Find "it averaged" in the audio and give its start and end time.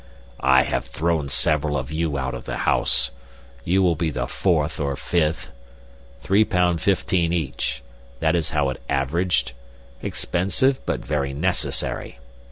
8.71-9.51